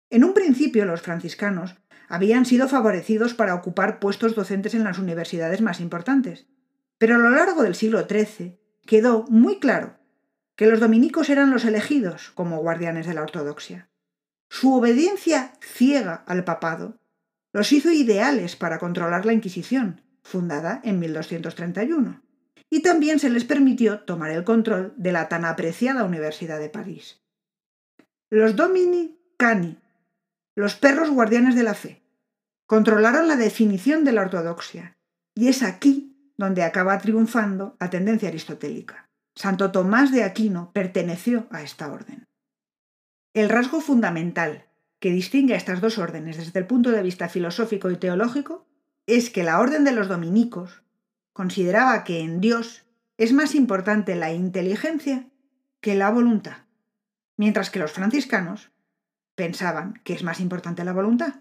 En 0.10 0.26
un 0.26 0.34
principio 0.34 0.86
los 0.86 1.02
franciscanos 1.02 1.78
habían 2.10 2.46
sido 2.46 2.68
favorecidos 2.68 3.34
para 3.34 3.56
ocupar 3.56 4.00
puestos 4.00 4.36
docentes 4.36 4.74
en 4.74 4.84
las 4.84 5.00
universidades 5.00 5.62
más 5.62 5.80
importantes, 5.80 6.48
pero 6.98 7.16
a 7.16 7.18
lo 7.18 7.30
largo 7.30 7.64
del 7.64 7.76
siglo 7.76 8.06
XIII 8.06 8.60
quedó 8.86 9.24
muy 9.30 9.60
claro 9.60 10.01
que 10.62 10.68
los 10.68 10.80
dominicos 10.80 11.32
eran 11.32 11.50
los 11.50 11.66
elegidos 11.66 12.30
como 12.36 12.60
guardianes 12.60 13.08
de 13.08 13.16
la 13.16 13.24
ortodoxia. 13.24 13.90
Su 14.48 14.76
obediencia 14.76 15.54
ciega 15.60 16.24
al 16.28 16.44
papado 16.44 17.00
los 17.52 17.72
hizo 17.72 17.90
ideales 17.90 18.56
para 18.56 18.78
controlar 18.78 19.26
la 19.26 19.34
Inquisición, 19.34 20.04
fundada 20.22 20.80
en 20.84 21.00
1231 21.00 22.22
y 22.70 22.84
también 22.84 23.18
se 23.18 23.32
les 23.32 23.44
permitió 23.44 24.02
tomar 24.02 24.30
el 24.30 24.44
control 24.44 24.94
de 24.98 25.12
la 25.12 25.30
tan 25.30 25.46
apreciada 25.46 26.04
Universidad 26.04 26.60
de 26.60 26.70
París. 26.70 27.24
Los 28.30 28.56
Dominicani, 28.56 29.80
los 30.56 30.76
perros 30.76 31.10
guardianes 31.10 31.56
de 31.56 31.64
la 31.64 31.74
fe, 31.74 32.04
controlaron 32.68 33.28
la 33.28 33.36
definición 33.36 34.04
de 34.04 34.12
la 34.12 34.22
ortodoxia, 34.22 34.96
y 35.34 35.48
es 35.48 35.64
aquí 35.64 36.32
donde 36.38 36.62
acaba 36.62 37.00
triunfando 37.00 37.76
la 37.80 37.90
tendencia 37.90 38.30
aristotélica. 38.30 39.11
Santo 39.36 39.72
Tomás 39.72 40.12
de 40.12 40.24
Aquino 40.24 40.72
perteneció 40.74 41.48
a 41.52 41.62
esta 41.62 41.92
orden. 41.92 42.26
El 43.34 43.50
rasgo 43.50 43.80
fundamental 43.80 44.68
que 45.00 45.12
distingue 45.12 45.54
a 45.54 45.58
estas 45.58 45.82
dos 45.82 45.98
órdenes 45.98 46.38
desde 46.38 46.60
el 46.60 46.68
punto 46.68 46.92
de 46.92 47.02
vista 47.02 47.30
filosófico 47.30 47.90
y 47.90 47.98
teológico 47.98 48.68
es 49.08 49.30
que 49.30 49.44
la 49.44 49.60
orden 49.60 49.84
de 49.84 49.94
los 49.94 50.08
dominicos 50.08 50.84
consideraba 51.34 52.04
que 52.04 52.20
en 52.20 52.42
Dios 52.42 52.84
es 53.18 53.34
más 53.34 53.56
importante 53.56 54.16
la 54.16 54.32
inteligencia 54.34 55.28
que 55.80 55.96
la 55.96 56.10
voluntad, 56.10 56.58
mientras 57.38 57.70
que 57.70 57.80
los 57.80 57.92
franciscanos 57.92 58.72
pensaban 59.36 60.00
que 60.04 60.14
es 60.14 60.24
más 60.24 60.40
importante 60.40 60.84
la 60.84 60.94
voluntad. 60.94 61.36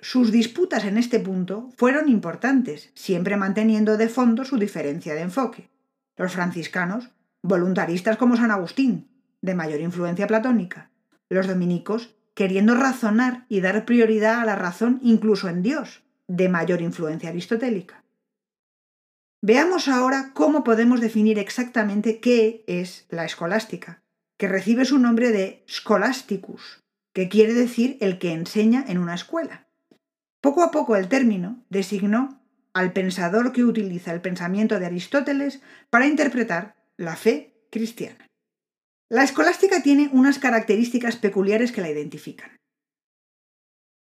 Sus 0.00 0.32
disputas 0.32 0.84
en 0.84 0.96
este 0.96 1.20
punto 1.20 1.70
fueron 1.76 2.08
importantes, 2.08 2.90
siempre 2.94 3.36
manteniendo 3.36 3.96
de 3.96 4.08
fondo 4.08 4.44
su 4.44 4.58
diferencia 4.58 5.14
de 5.14 5.22
enfoque. 5.22 5.70
Los 6.16 6.32
franciscanos, 6.32 7.10
voluntaristas 7.42 8.16
como 8.16 8.36
San 8.36 8.50
Agustín, 8.50 9.08
de 9.40 9.54
mayor 9.54 9.80
influencia 9.80 10.26
platónica. 10.26 10.90
Los 11.28 11.46
dominicos, 11.46 12.16
queriendo 12.34 12.74
razonar 12.74 13.46
y 13.48 13.60
dar 13.60 13.84
prioridad 13.84 14.40
a 14.40 14.44
la 14.44 14.56
razón 14.56 15.00
incluso 15.02 15.48
en 15.48 15.62
Dios, 15.62 16.02
de 16.26 16.48
mayor 16.48 16.82
influencia 16.82 17.30
aristotélica. 17.30 18.04
Veamos 19.40 19.88
ahora 19.88 20.32
cómo 20.34 20.64
podemos 20.64 21.00
definir 21.00 21.38
exactamente 21.38 22.18
qué 22.18 22.64
es 22.66 23.06
la 23.08 23.24
escolástica, 23.24 24.02
que 24.36 24.48
recibe 24.48 24.84
su 24.84 24.98
nombre 24.98 25.30
de 25.30 25.64
scholasticus, 25.68 26.82
que 27.12 27.28
quiere 27.28 27.54
decir 27.54 27.98
el 28.00 28.18
que 28.18 28.32
enseña 28.32 28.84
en 28.88 28.98
una 28.98 29.14
escuela. 29.14 29.68
Poco 30.40 30.62
a 30.62 30.70
poco 30.70 30.96
el 30.96 31.08
término 31.08 31.64
designó 31.70 32.40
al 32.72 32.92
pensador 32.92 33.52
que 33.52 33.64
utiliza 33.64 34.12
el 34.12 34.20
pensamiento 34.20 34.78
de 34.78 34.86
Aristóteles 34.86 35.60
para 35.90 36.06
interpretar 36.06 36.77
la 36.98 37.14
fe 37.14 37.54
cristiana. 37.70 38.26
La 39.08 39.22
escolástica 39.22 39.82
tiene 39.82 40.10
unas 40.12 40.38
características 40.38 41.16
peculiares 41.16 41.72
que 41.72 41.80
la 41.80 41.88
identifican. 41.88 42.56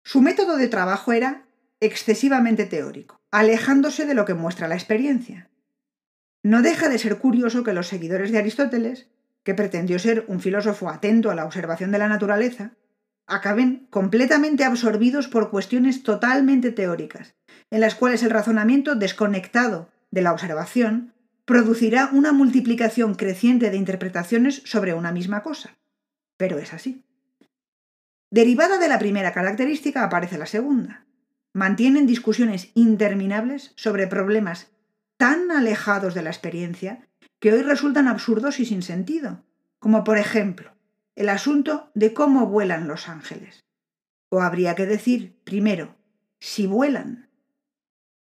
Su 0.04 0.22
método 0.22 0.56
de 0.56 0.68
trabajo 0.68 1.12
era 1.12 1.48
excesivamente 1.80 2.64
teórico, 2.64 3.16
alejándose 3.32 4.06
de 4.06 4.14
lo 4.14 4.24
que 4.24 4.34
muestra 4.34 4.68
la 4.68 4.76
experiencia. 4.76 5.50
No 6.44 6.62
deja 6.62 6.88
de 6.88 6.98
ser 6.98 7.18
curioso 7.18 7.64
que 7.64 7.74
los 7.74 7.88
seguidores 7.88 8.30
de 8.30 8.38
Aristóteles, 8.38 9.08
que 9.42 9.54
pretendió 9.54 9.98
ser 9.98 10.24
un 10.28 10.40
filósofo 10.40 10.88
atento 10.88 11.30
a 11.30 11.34
la 11.34 11.44
observación 11.44 11.90
de 11.90 11.98
la 11.98 12.08
naturaleza, 12.08 12.76
acaben 13.26 13.88
completamente 13.90 14.62
absorbidos 14.62 15.26
por 15.26 15.50
cuestiones 15.50 16.04
totalmente 16.04 16.70
teóricas, 16.70 17.34
en 17.70 17.80
las 17.80 17.96
cuales 17.96 18.22
el 18.22 18.30
razonamiento 18.30 18.94
desconectado 18.94 19.90
de 20.12 20.22
la 20.22 20.32
observación 20.32 21.15
producirá 21.46 22.10
una 22.12 22.32
multiplicación 22.32 23.14
creciente 23.14 23.70
de 23.70 23.78
interpretaciones 23.78 24.62
sobre 24.66 24.92
una 24.92 25.12
misma 25.12 25.42
cosa. 25.42 25.78
Pero 26.36 26.58
es 26.58 26.74
así. 26.74 27.02
Derivada 28.30 28.76
de 28.78 28.88
la 28.88 28.98
primera 28.98 29.32
característica 29.32 30.04
aparece 30.04 30.36
la 30.36 30.46
segunda 30.46 31.06
mantienen 31.56 32.06
discusiones 32.06 32.70
interminables 32.74 33.72
sobre 33.76 34.06
problemas 34.06 34.68
tan 35.16 35.50
alejados 35.50 36.12
de 36.12 36.20
la 36.20 36.28
experiencia 36.28 37.08
que 37.40 37.50
hoy 37.50 37.62
resultan 37.62 38.08
absurdos 38.08 38.60
y 38.60 38.66
sin 38.66 38.82
sentido, 38.82 39.42
como 39.78 40.04
por 40.04 40.18
ejemplo 40.18 40.72
el 41.14 41.30
asunto 41.30 41.90
de 41.94 42.12
cómo 42.12 42.46
vuelan 42.46 42.86
los 42.88 43.08
ángeles. 43.08 43.64
O 44.28 44.42
habría 44.42 44.74
que 44.74 44.84
decir, 44.84 45.40
primero, 45.44 45.96
si 46.40 46.66
vuelan. 46.66 47.30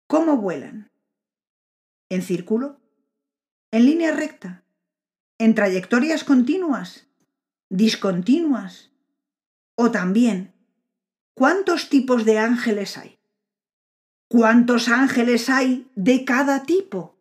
¿Cómo 0.07 0.37
vuelan? 0.37 0.91
¿En 2.11 2.21
círculo? 2.21 2.82
¿En 3.75 3.87
línea 3.87 4.13
recta? 4.13 4.65
¿En 5.39 5.55
trayectorias 5.55 6.25
continuas? 6.25 7.07
¿Discontinuas? 7.71 8.91
O 9.77 9.91
también, 9.91 10.53
¿cuántos 11.33 11.89
tipos 11.89 12.27
de 12.27 12.39
ángeles 12.39 12.99
hay? 12.99 13.19
¿Cuántos 14.29 14.91
ángeles 14.91 15.49
hay 15.49 15.91
de 15.95 16.27
cada 16.27 16.65
tipo? 16.65 17.19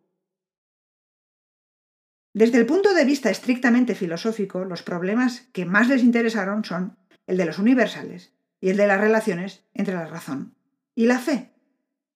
Desde 2.33 2.57
el 2.57 2.65
punto 2.65 2.93
de 2.93 3.05
vista 3.05 3.29
estrictamente 3.29 3.95
filosófico, 3.95 4.65
los 4.65 4.83
problemas 4.83 5.47
que 5.53 5.65
más 5.65 5.87
les 5.87 6.03
interesaron 6.03 6.65
son 6.65 6.97
el 7.27 7.37
de 7.37 7.45
los 7.45 7.59
universales 7.59 8.33
y 8.59 8.71
el 8.71 8.75
de 8.75 8.87
las 8.87 8.99
relaciones 8.99 9.63
entre 9.73 9.93
la 9.93 10.07
razón 10.07 10.53
y 10.95 11.05
la 11.05 11.19
fe. 11.19 11.53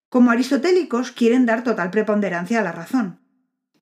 Como 0.09 0.31
aristotélicos 0.31 1.13
quieren 1.13 1.45
dar 1.45 1.63
total 1.63 1.89
preponderancia 1.89 2.59
a 2.59 2.63
la 2.63 2.73
razón. 2.73 3.24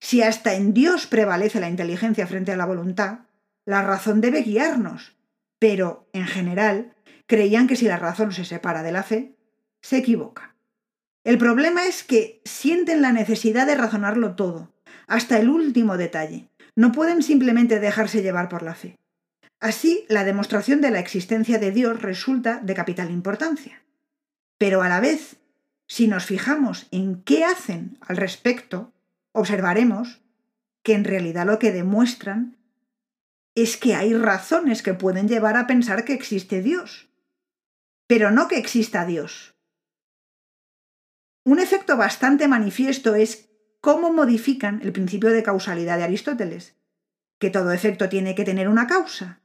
Si 0.03 0.21
hasta 0.21 0.53
en 0.55 0.73
Dios 0.73 1.07
prevalece 1.07 1.61
la 1.61 1.69
inteligencia 1.69 2.27
frente 2.27 2.51
a 2.51 2.57
la 2.57 2.65
voluntad, 2.65 3.19
la 3.63 3.81
razón 3.83 4.19
debe 4.19 4.41
guiarnos. 4.41 5.15
Pero, 5.59 6.09
en 6.11 6.27
general, 6.27 6.93
creían 7.25 7.67
que 7.67 7.77
si 7.77 7.85
la 7.85 7.95
razón 7.95 8.33
se 8.33 8.43
separa 8.43 8.83
de 8.83 8.91
la 8.91 9.03
fe, 9.03 9.37
se 9.81 9.95
equivoca. 9.95 10.57
El 11.23 11.37
problema 11.37 11.85
es 11.85 12.03
que 12.03 12.41
sienten 12.43 13.01
la 13.01 13.13
necesidad 13.13 13.65
de 13.65 13.75
razonarlo 13.75 14.35
todo, 14.35 14.73
hasta 15.07 15.39
el 15.39 15.47
último 15.47 15.95
detalle. 15.95 16.49
No 16.75 16.91
pueden 16.91 17.23
simplemente 17.23 17.79
dejarse 17.79 18.21
llevar 18.21 18.49
por 18.49 18.61
la 18.61 18.75
fe. 18.75 18.99
Así, 19.61 20.05
la 20.09 20.25
demostración 20.25 20.81
de 20.81 20.91
la 20.91 20.99
existencia 20.99 21.59
de 21.59 21.71
Dios 21.71 22.01
resulta 22.01 22.59
de 22.59 22.73
capital 22.73 23.09
importancia. 23.09 23.81
Pero 24.57 24.81
a 24.81 24.89
la 24.89 24.99
vez, 24.99 25.37
si 25.87 26.09
nos 26.09 26.25
fijamos 26.25 26.87
en 26.91 27.23
qué 27.23 27.45
hacen 27.45 27.97
al 28.01 28.17
respecto, 28.17 28.92
observaremos 29.33 30.21
que 30.83 30.93
en 30.93 31.03
realidad 31.03 31.45
lo 31.45 31.59
que 31.59 31.71
demuestran 31.71 32.57
es 33.55 33.77
que 33.77 33.95
hay 33.95 34.13
razones 34.13 34.81
que 34.81 34.93
pueden 34.93 35.27
llevar 35.27 35.57
a 35.57 35.67
pensar 35.67 36.05
que 36.05 36.13
existe 36.13 36.61
Dios, 36.61 37.09
pero 38.07 38.31
no 38.31 38.47
que 38.47 38.57
exista 38.57 39.05
Dios. 39.05 39.55
Un 41.45 41.59
efecto 41.59 41.97
bastante 41.97 42.47
manifiesto 42.47 43.15
es 43.15 43.49
cómo 43.81 44.13
modifican 44.13 44.81
el 44.81 44.93
principio 44.93 45.29
de 45.29 45.43
causalidad 45.43 45.97
de 45.97 46.05
Aristóteles, 46.05 46.77
que 47.37 47.49
todo 47.49 47.73
efecto 47.73 48.07
tiene 48.07 48.33
que 48.33 48.45
tener 48.45 48.69
una 48.69 48.87
causa, 48.87 49.41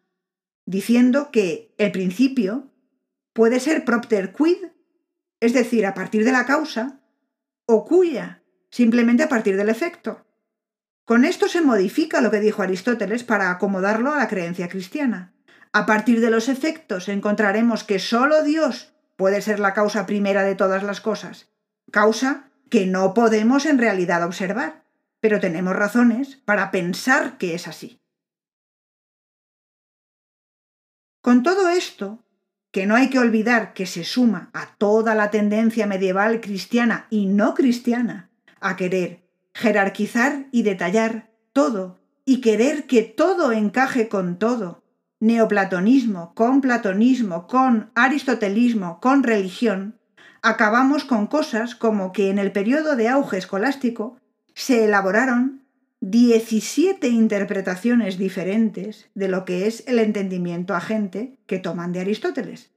diciendo 0.64 1.30
que 1.32 1.74
el 1.76 1.90
principio 1.90 2.70
puede 3.32 3.58
ser 3.58 3.84
propter 3.84 4.32
quid, 4.32 4.66
es 5.40 5.52
decir, 5.52 5.86
a 5.86 5.94
partir 5.94 6.24
de 6.24 6.32
la 6.32 6.46
causa, 6.46 7.00
o 7.66 7.84
cuya, 7.84 8.42
simplemente 8.70 9.22
a 9.22 9.28
partir 9.28 9.56
del 9.56 9.68
efecto. 9.68 10.26
Con 11.04 11.24
esto 11.24 11.48
se 11.48 11.62
modifica 11.62 12.20
lo 12.20 12.30
que 12.30 12.40
dijo 12.40 12.62
Aristóteles 12.62 13.24
para 13.24 13.50
acomodarlo 13.50 14.12
a 14.12 14.18
la 14.18 14.28
creencia 14.28 14.68
cristiana. 14.68 15.32
A 15.72 15.86
partir 15.86 16.20
de 16.20 16.30
los 16.30 16.48
efectos 16.48 17.08
encontraremos 17.08 17.84
que 17.84 17.98
sólo 17.98 18.42
Dios 18.42 18.92
puede 19.16 19.40
ser 19.40 19.58
la 19.58 19.74
causa 19.74 20.06
primera 20.06 20.42
de 20.42 20.54
todas 20.54 20.82
las 20.82 21.00
cosas, 21.00 21.48
causa 21.90 22.50
que 22.70 22.86
no 22.86 23.14
podemos 23.14 23.64
en 23.66 23.78
realidad 23.78 24.22
observar, 24.22 24.84
pero 25.20 25.40
tenemos 25.40 25.74
razones 25.74 26.36
para 26.44 26.70
pensar 26.70 27.38
que 27.38 27.54
es 27.54 27.66
así. 27.68 28.00
Con 31.22 31.42
todo 31.42 31.68
esto, 31.70 32.24
que 32.70 32.86
no 32.86 32.94
hay 32.94 33.08
que 33.08 33.18
olvidar 33.18 33.72
que 33.72 33.86
se 33.86 34.04
suma 34.04 34.50
a 34.52 34.74
toda 34.76 35.14
la 35.14 35.30
tendencia 35.30 35.86
medieval 35.86 36.40
cristiana 36.40 37.06
y 37.10 37.26
no 37.26 37.54
cristiana 37.54 38.27
a 38.60 38.76
querer 38.76 39.22
jerarquizar 39.54 40.46
y 40.52 40.62
detallar 40.62 41.30
todo 41.52 41.98
y 42.24 42.40
querer 42.40 42.86
que 42.86 43.02
todo 43.02 43.52
encaje 43.52 44.08
con 44.08 44.38
todo, 44.38 44.82
neoplatonismo 45.20 46.34
con 46.34 46.60
platonismo, 46.60 47.46
con 47.46 47.90
aristotelismo, 47.94 49.00
con 49.00 49.22
religión, 49.22 49.98
acabamos 50.42 51.04
con 51.04 51.26
cosas 51.26 51.74
como 51.74 52.12
que 52.12 52.30
en 52.30 52.38
el 52.38 52.52
periodo 52.52 52.96
de 52.96 53.08
auge 53.08 53.38
escolástico 53.38 54.16
se 54.54 54.84
elaboraron 54.84 55.62
17 56.00 57.08
interpretaciones 57.08 58.18
diferentes 58.18 59.08
de 59.14 59.28
lo 59.28 59.44
que 59.44 59.66
es 59.66 59.82
el 59.88 59.98
entendimiento 59.98 60.74
agente 60.74 61.38
que 61.46 61.58
toman 61.58 61.92
de 61.92 62.00
Aristóteles. 62.00 62.70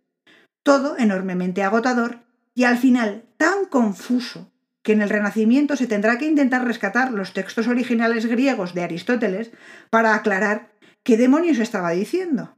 Todo 0.63 0.97
enormemente 0.97 1.63
agotador 1.63 2.19
y 2.55 2.63
al 2.63 2.77
final 2.77 3.23
tan 3.38 3.65
confuso 3.65 4.50
que 4.83 4.93
en 4.93 5.01
el 5.01 5.09
Renacimiento 5.09 5.75
se 5.75 5.88
tendrá 5.88 6.17
que 6.17 6.25
intentar 6.25 6.65
rescatar 6.65 7.11
los 7.11 7.33
textos 7.33 7.67
originales 7.67 8.25
griegos 8.25 8.73
de 8.73 8.83
Aristóteles 8.83 9.51
para 9.89 10.15
aclarar 10.15 10.71
qué 11.03 11.17
demonios 11.17 11.59
estaba 11.59 11.91
diciendo. 11.91 12.55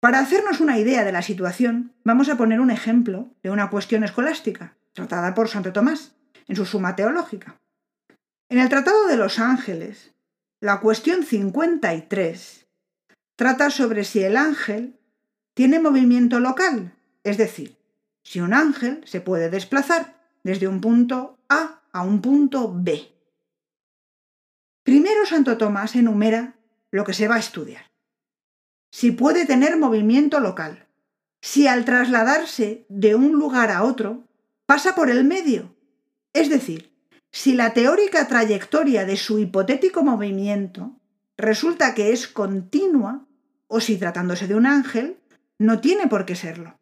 Para 0.00 0.20
hacernos 0.20 0.60
una 0.60 0.78
idea 0.78 1.04
de 1.04 1.12
la 1.12 1.22
situación, 1.22 1.92
vamos 2.04 2.28
a 2.28 2.36
poner 2.36 2.60
un 2.60 2.70
ejemplo 2.70 3.34
de 3.42 3.50
una 3.50 3.70
cuestión 3.70 4.04
escolástica, 4.04 4.76
tratada 4.92 5.34
por 5.34 5.48
Santo 5.48 5.72
Tomás, 5.72 6.14
en 6.46 6.54
su 6.54 6.64
Suma 6.64 6.94
Teológica. 6.94 7.58
En 8.48 8.58
el 8.58 8.68
Tratado 8.68 9.08
de 9.08 9.16
los 9.16 9.40
Ángeles, 9.40 10.14
la 10.60 10.80
cuestión 10.80 11.24
53 11.24 12.66
trata 13.34 13.70
sobre 13.70 14.04
si 14.04 14.22
el 14.22 14.36
ángel 14.36 14.98
tiene 15.54 15.80
movimiento 15.80 16.38
local, 16.38 16.94
es 17.24 17.36
decir, 17.36 17.76
si 18.22 18.40
un 18.40 18.54
ángel 18.54 19.02
se 19.04 19.20
puede 19.20 19.50
desplazar 19.50 20.15
desde 20.46 20.68
un 20.68 20.80
punto 20.80 21.40
A 21.48 21.82
a 21.90 22.02
un 22.02 22.20
punto 22.20 22.72
B. 22.72 23.12
Primero 24.84 25.26
Santo 25.26 25.58
Tomás 25.58 25.96
enumera 25.96 26.54
lo 26.92 27.02
que 27.02 27.14
se 27.14 27.26
va 27.26 27.34
a 27.34 27.40
estudiar. 27.40 27.90
Si 28.92 29.10
puede 29.10 29.44
tener 29.44 29.76
movimiento 29.76 30.38
local, 30.38 30.86
si 31.42 31.66
al 31.66 31.84
trasladarse 31.84 32.86
de 32.88 33.16
un 33.16 33.32
lugar 33.32 33.72
a 33.72 33.82
otro 33.82 34.28
pasa 34.66 34.94
por 34.94 35.10
el 35.10 35.24
medio, 35.24 35.74
es 36.32 36.48
decir, 36.48 36.94
si 37.32 37.54
la 37.54 37.72
teórica 37.72 38.28
trayectoria 38.28 39.04
de 39.04 39.16
su 39.16 39.40
hipotético 39.40 40.04
movimiento 40.04 41.00
resulta 41.36 41.92
que 41.92 42.12
es 42.12 42.28
continua, 42.28 43.26
o 43.66 43.80
si 43.80 43.98
tratándose 43.98 44.46
de 44.46 44.54
un 44.54 44.66
ángel, 44.66 45.18
no 45.58 45.80
tiene 45.80 46.06
por 46.06 46.24
qué 46.24 46.36
serlo. 46.36 46.78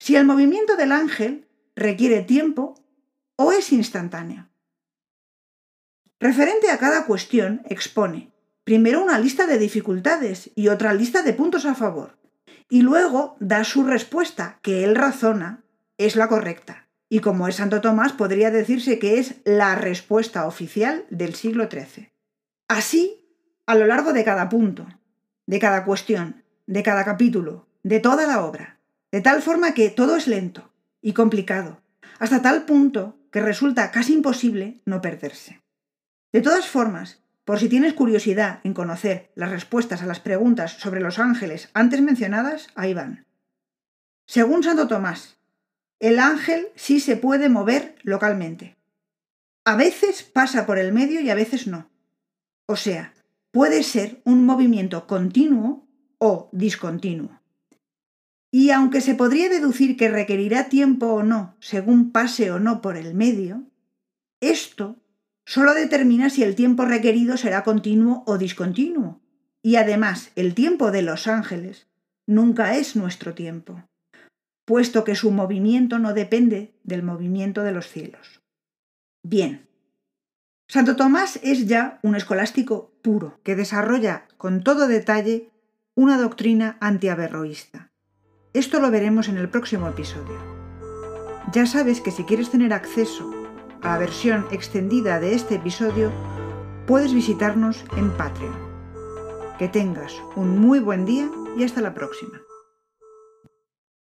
Si 0.00 0.16
el 0.16 0.24
movimiento 0.24 0.76
del 0.76 0.92
ángel 0.92 1.46
requiere 1.76 2.22
tiempo 2.22 2.74
o 3.36 3.52
es 3.52 3.72
instantáneo. 3.72 4.48
Referente 6.20 6.70
a 6.70 6.78
cada 6.78 7.06
cuestión, 7.06 7.62
expone 7.68 8.32
primero 8.64 9.02
una 9.02 9.18
lista 9.18 9.46
de 9.46 9.58
dificultades 9.58 10.50
y 10.54 10.68
otra 10.68 10.94
lista 10.94 11.22
de 11.22 11.32
puntos 11.32 11.64
a 11.66 11.74
favor, 11.74 12.18
y 12.68 12.82
luego 12.82 13.36
da 13.40 13.64
su 13.64 13.84
respuesta, 13.84 14.58
que 14.62 14.84
él 14.84 14.94
razona 14.94 15.64
es 15.98 16.16
la 16.16 16.28
correcta. 16.28 16.88
Y 17.08 17.20
como 17.20 17.46
es 17.48 17.56
Santo 17.56 17.80
Tomás, 17.80 18.12
podría 18.12 18.50
decirse 18.50 18.98
que 18.98 19.18
es 19.18 19.36
la 19.44 19.74
respuesta 19.74 20.46
oficial 20.46 21.04
del 21.10 21.34
siglo 21.34 21.68
XIII. 21.70 22.12
Así, 22.68 23.28
a 23.66 23.74
lo 23.74 23.86
largo 23.86 24.12
de 24.12 24.24
cada 24.24 24.48
punto, 24.48 24.86
de 25.46 25.58
cada 25.58 25.84
cuestión, 25.84 26.42
de 26.66 26.82
cada 26.82 27.04
capítulo, 27.04 27.68
de 27.82 28.00
toda 28.00 28.26
la 28.26 28.44
obra, 28.44 28.80
de 29.10 29.20
tal 29.20 29.42
forma 29.42 29.74
que 29.74 29.90
todo 29.90 30.16
es 30.16 30.26
lento, 30.26 30.71
y 31.02 31.12
complicado, 31.12 31.82
hasta 32.18 32.40
tal 32.40 32.64
punto 32.64 33.18
que 33.30 33.42
resulta 33.42 33.90
casi 33.90 34.14
imposible 34.14 34.80
no 34.86 35.02
perderse. 35.02 35.60
De 36.32 36.40
todas 36.40 36.66
formas, 36.66 37.22
por 37.44 37.58
si 37.58 37.68
tienes 37.68 37.92
curiosidad 37.94 38.60
en 38.62 38.72
conocer 38.72 39.32
las 39.34 39.50
respuestas 39.50 40.02
a 40.02 40.06
las 40.06 40.20
preguntas 40.20 40.72
sobre 40.72 41.00
los 41.00 41.18
ángeles 41.18 41.68
antes 41.74 42.00
mencionadas, 42.00 42.68
ahí 42.76 42.94
van. 42.94 43.26
Según 44.26 44.62
Santo 44.62 44.86
Tomás, 44.86 45.36
el 45.98 46.20
ángel 46.20 46.68
sí 46.76 47.00
se 47.00 47.16
puede 47.16 47.48
mover 47.48 47.96
localmente. 48.02 48.76
A 49.64 49.76
veces 49.76 50.22
pasa 50.22 50.66
por 50.66 50.78
el 50.78 50.92
medio 50.92 51.20
y 51.20 51.30
a 51.30 51.34
veces 51.34 51.66
no. 51.66 51.90
O 52.66 52.76
sea, 52.76 53.12
puede 53.50 53.82
ser 53.82 54.20
un 54.24 54.46
movimiento 54.46 55.06
continuo 55.06 55.86
o 56.18 56.48
discontinuo. 56.52 57.41
Y 58.54 58.70
aunque 58.70 59.00
se 59.00 59.14
podría 59.14 59.48
deducir 59.48 59.96
que 59.96 60.10
requerirá 60.10 60.68
tiempo 60.68 61.06
o 61.06 61.22
no, 61.22 61.56
según 61.58 62.12
pase 62.12 62.50
o 62.50 62.60
no 62.60 62.82
por 62.82 62.98
el 62.98 63.14
medio, 63.14 63.62
esto 64.40 64.96
solo 65.46 65.72
determina 65.72 66.28
si 66.28 66.42
el 66.42 66.54
tiempo 66.54 66.84
requerido 66.84 67.38
será 67.38 67.64
continuo 67.64 68.22
o 68.26 68.36
discontinuo. 68.36 69.22
Y 69.62 69.76
además, 69.76 70.32
el 70.36 70.54
tiempo 70.54 70.90
de 70.90 71.00
los 71.00 71.28
ángeles 71.28 71.88
nunca 72.26 72.76
es 72.76 72.94
nuestro 72.94 73.32
tiempo, 73.32 73.88
puesto 74.66 75.02
que 75.02 75.14
su 75.14 75.30
movimiento 75.30 75.98
no 75.98 76.12
depende 76.12 76.74
del 76.84 77.02
movimiento 77.02 77.62
de 77.62 77.72
los 77.72 77.88
cielos. 77.88 78.42
Bien. 79.22 79.66
Santo 80.68 80.96
Tomás 80.96 81.40
es 81.42 81.66
ya 81.66 82.00
un 82.02 82.16
escolástico 82.16 82.92
puro, 83.00 83.40
que 83.44 83.56
desarrolla 83.56 84.28
con 84.36 84.62
todo 84.62 84.88
detalle 84.88 85.48
una 85.94 86.18
doctrina 86.18 86.76
antiaverroísta 86.80 87.91
esto 88.54 88.80
lo 88.80 88.90
veremos 88.90 89.28
en 89.28 89.38
el 89.38 89.48
próximo 89.48 89.88
episodio. 89.88 90.36
Ya 91.52 91.64
sabes 91.64 92.00
que 92.02 92.10
si 92.10 92.24
quieres 92.24 92.50
tener 92.50 92.74
acceso 92.74 93.30
a 93.80 93.88
la 93.92 93.98
versión 93.98 94.46
extendida 94.50 95.20
de 95.20 95.34
este 95.34 95.54
episodio, 95.54 96.12
puedes 96.86 97.14
visitarnos 97.14 97.84
en 97.96 98.10
Patreon. 98.10 98.54
Que 99.58 99.68
tengas 99.68 100.14
un 100.36 100.58
muy 100.58 100.80
buen 100.80 101.06
día 101.06 101.30
y 101.56 101.64
hasta 101.64 101.80
la 101.80 101.94
próxima. 101.94 102.41